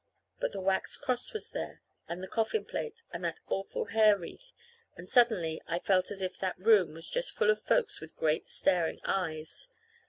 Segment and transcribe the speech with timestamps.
[0.39, 4.51] But the wax cross was there, and the coffin plate, and that awful hair wreath;
[4.97, 8.49] and suddenly I felt as if that room was just full of folks with great
[8.49, 9.67] staring eyes.